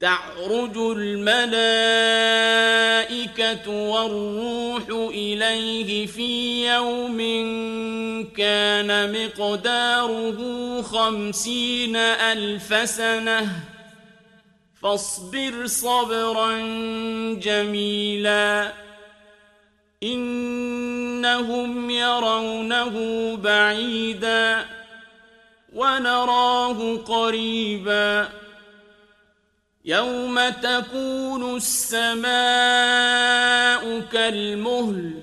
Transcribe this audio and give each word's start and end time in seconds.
تعرج 0.00 0.76
الملائكة 0.76 1.30
والروح 3.70 5.10
إليه 5.10 6.06
في 6.06 6.66
يوم 6.68 7.18
كان 8.36 9.12
مقداره 9.12 10.82
خمسين 10.82 11.96
ألف 11.96 12.90
سنة. 12.90 13.48
فاصبر 14.82 15.66
صبرا 15.66 16.58
جميلا. 17.34 18.72
إنهم 20.02 21.90
يرونه 21.90 23.36
بعيدا 23.36 24.64
ونراه 25.72 26.96
قريبا. 26.96 28.43
يوم 29.84 30.48
تكون 30.48 31.56
السماء 31.56 32.30
كالمهل 34.00 35.22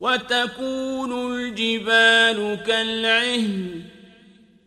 وتكون 0.00 1.32
الجبال 1.32 2.58
كالعهن 2.66 3.82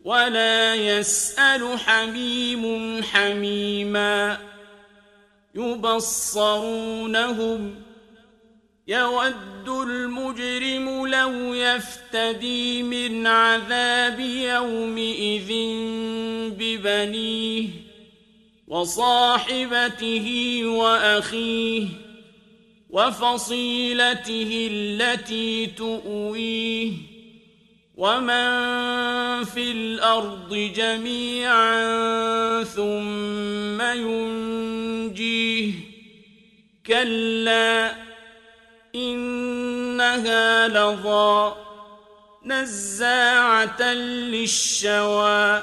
ولا 0.04 0.74
يسأل 0.74 1.78
حميم 1.78 3.02
حميما 3.02 4.38
يبصرونهم 5.54 6.94
يود 8.88 9.68
المجرم 9.68 11.06
لو 11.06 11.54
يفتدي 11.54 12.82
من 12.82 13.26
عذاب 13.26 14.20
يومئذ 14.20 15.52
ببنيه 16.58 17.89
وصاحبته 18.70 20.60
وأخيه 20.64 21.86
وفصيلته 22.90 24.68
التي 24.72 25.66
تؤويه 25.66 26.92
ومن 27.96 29.44
في 29.44 29.72
الأرض 29.72 30.54
جميعا 30.76 31.84
ثم 32.64 33.80
ينجيه 33.82 35.72
كلا 36.86 37.94
إنها 38.94 40.68
لظى 40.68 41.54
نزاعة 42.44 43.92
للشوى 43.92 45.62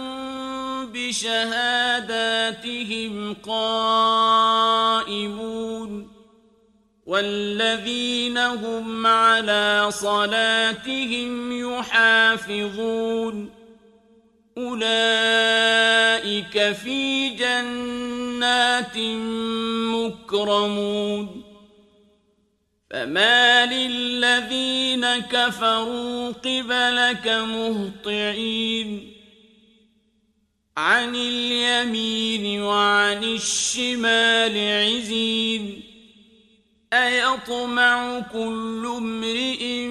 بشهاداتهم 1.11 3.03
قائمون 3.43 4.51
والذين 7.05 8.37
هم 8.37 9.07
على 9.07 9.87
صلاتهم 9.89 11.59
يحافظون 11.59 13.49
أولئك 14.57 14.91
في 16.71 17.29
جنات 17.29 18.97
مكرمون 19.95 21.43
فما 22.91 23.65
للذين 23.65 25.05
كفروا 25.17 26.31
قبلك 26.31 27.27
مهطعين 27.27 29.20
عن 30.77 31.15
اليمين 31.15 32.61
وعن 32.61 33.23
الشمال 33.23 34.83
عزين. 34.85 35.83
أيطمع 36.93 38.19
كل 38.19 38.93
امرئ 38.97 39.87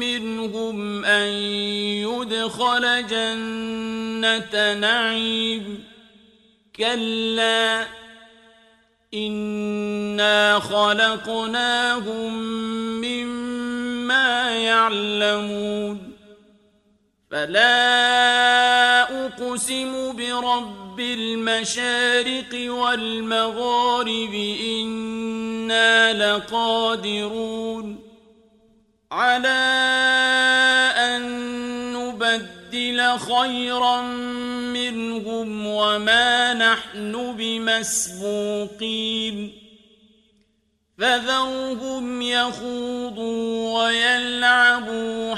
منهم 0.00 1.04
أن 1.04 1.28
يدخل 2.04 3.06
جنة 3.06 4.74
نعيم. 4.74 5.84
كلا 6.76 7.86
إنا 9.14 10.58
خلقناهم 10.58 12.34
مما 13.00 14.50
يعلمون. 14.50 16.05
فلا 17.30 19.02
أقسم 19.26 20.16
برب 20.16 21.00
المشارق 21.00 22.72
والمغارب 22.72 24.34
إنا 24.60 26.12
لقادرون. 26.32 27.98
على 29.12 29.48
أن 30.96 31.22
نبدل 31.92 33.18
خيرا 33.18 34.02
منهم 34.72 35.66
وما 35.66 36.54
نحن 36.54 37.34
بمسبوقين. 37.38 38.86
فذرهم 40.98 42.22
يخوضوا 42.22 43.82
ويلعبوا 43.82 45.34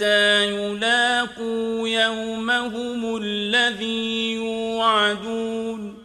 حتى 0.00 0.48
يلاقوا 0.48 1.88
يومهم 1.88 3.16
الذي 3.16 4.32
يوعدون 4.32 5.98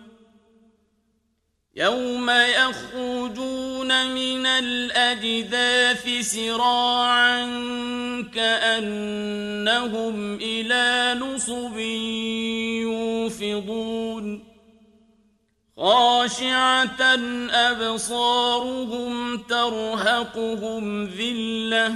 يوم 1.75 2.29
يخرجون 2.29 4.13
من 4.13 4.45
الأجداث 4.45 6.09
سراعا 6.21 7.41
كأنهم 8.33 10.35
إلى 10.35 11.19
نصب 11.19 11.77
يوفضون 12.83 14.43
خاشعة 15.77 17.01
أبصارهم 17.51 19.37
ترهقهم 19.37 21.05
ذلة 21.05 21.95